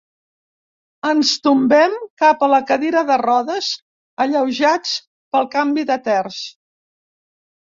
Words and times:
Ens 1.09 1.33
tombem 1.47 1.93
cap 2.21 2.41
a 2.47 2.49
la 2.53 2.61
cadira 2.71 3.03
de 3.11 3.19
rodes, 3.25 3.69
alleujats 4.27 4.97
pel 5.37 5.49
canvi 5.57 5.85
de 5.91 5.99
terç. 6.09 6.41